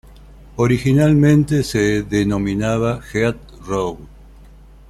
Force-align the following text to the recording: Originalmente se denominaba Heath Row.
Originalmente 0.55 1.61
se 1.61 2.01
denominaba 2.01 3.01
Heath 3.13 3.51
Row. 3.67 3.99